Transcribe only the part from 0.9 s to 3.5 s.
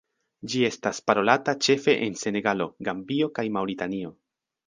parolata ĉefe en Senegalo, Gambio kaj